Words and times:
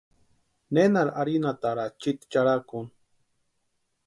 Nenari 0.77 1.11
arhinhataraa 1.23 1.87
chiti 2.01 2.25
charhakuni. 2.37 2.89